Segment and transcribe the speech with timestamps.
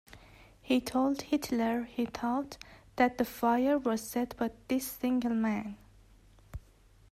[0.63, 2.57] He told Hitler he thought
[2.95, 5.77] that the fire was set by this single man.